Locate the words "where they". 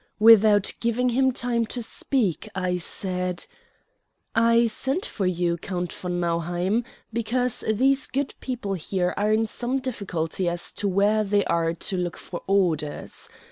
10.87-11.45